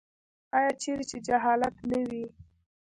[0.57, 2.25] آیا چیرې چې جهالت نه وي؟